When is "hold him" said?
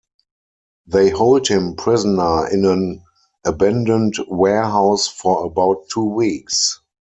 1.11-1.75